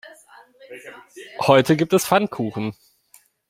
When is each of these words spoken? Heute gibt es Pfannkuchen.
Heute 1.45 1.77
gibt 1.77 1.93
es 1.93 2.07
Pfannkuchen. 2.07 2.73